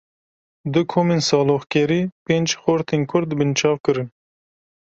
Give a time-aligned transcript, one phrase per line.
[0.73, 4.07] Du komên saloxgerî, pênc xortên Kurd binçav kirin